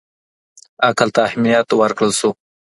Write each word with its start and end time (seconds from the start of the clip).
عقل 0.87 1.09
ته 1.15 1.19
اهمیت 1.27 1.67
ورکړل 1.81 2.11
سو. 2.19 2.29